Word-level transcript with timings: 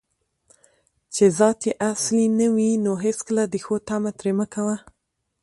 چې 1.13 1.23
ذات 1.37 1.59
یې 1.67 1.73
اصلي 1.91 2.25
نه 2.39 2.47
وي، 2.55 2.71
نو 2.83 2.91
هیڅکله 3.05 3.43
د 3.47 3.55
ښو 3.63 3.75
طمعه 3.87 4.11
ترې 4.19 4.31
مه 4.39 4.45
کوه 4.53 4.77